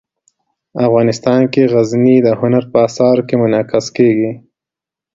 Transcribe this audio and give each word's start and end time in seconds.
افغانستان 0.87 1.41
کې 1.53 1.69
غزني 1.73 2.15
د 2.25 2.27
هنر 2.39 2.63
په 2.71 2.77
اثار 2.87 3.17
کې 3.27 3.35
منعکس 3.41 3.85
کېږي. 3.97 4.31